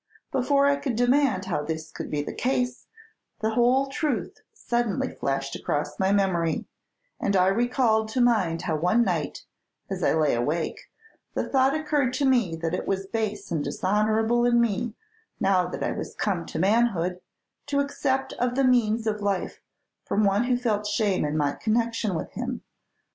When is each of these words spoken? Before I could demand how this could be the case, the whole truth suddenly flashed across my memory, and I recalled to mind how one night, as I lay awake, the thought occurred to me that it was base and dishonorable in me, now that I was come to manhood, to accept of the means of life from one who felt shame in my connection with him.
Before 0.31 0.65
I 0.65 0.77
could 0.77 0.95
demand 0.95 1.45
how 1.45 1.61
this 1.61 1.91
could 1.91 2.09
be 2.09 2.23
the 2.23 2.33
case, 2.33 2.87
the 3.39 3.51
whole 3.51 3.85
truth 3.85 4.39
suddenly 4.51 5.11
flashed 5.13 5.55
across 5.55 5.99
my 5.99 6.11
memory, 6.11 6.65
and 7.19 7.35
I 7.35 7.45
recalled 7.49 8.07
to 8.09 8.19
mind 8.19 8.63
how 8.63 8.77
one 8.77 9.03
night, 9.03 9.45
as 9.91 10.01
I 10.03 10.15
lay 10.15 10.33
awake, 10.33 10.89
the 11.35 11.47
thought 11.47 11.75
occurred 11.75 12.13
to 12.13 12.25
me 12.25 12.55
that 12.55 12.73
it 12.73 12.87
was 12.87 13.05
base 13.05 13.51
and 13.51 13.63
dishonorable 13.63 14.43
in 14.43 14.59
me, 14.59 14.95
now 15.39 15.67
that 15.67 15.83
I 15.83 15.91
was 15.91 16.15
come 16.15 16.47
to 16.47 16.57
manhood, 16.57 17.21
to 17.67 17.77
accept 17.79 18.33
of 18.39 18.55
the 18.55 18.63
means 18.63 19.05
of 19.05 19.21
life 19.21 19.61
from 20.03 20.23
one 20.23 20.45
who 20.45 20.57
felt 20.57 20.87
shame 20.87 21.23
in 21.23 21.37
my 21.37 21.51
connection 21.51 22.15
with 22.15 22.31
him. 22.31 22.63